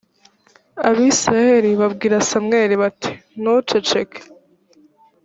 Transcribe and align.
abisirayeli 0.87 1.69
babwira 1.81 2.15
samweli 2.29 2.75
bati 2.81 3.11
“ntuceceke” 3.41 4.19